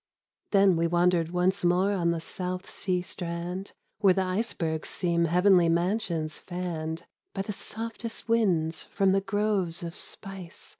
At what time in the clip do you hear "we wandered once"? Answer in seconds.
0.77-1.63